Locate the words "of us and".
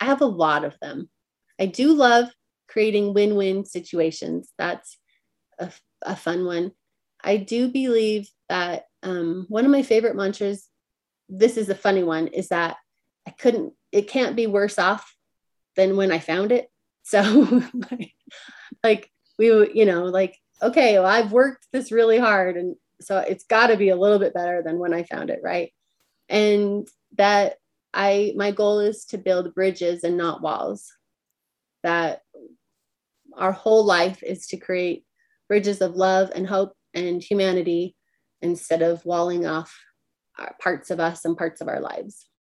40.90-41.36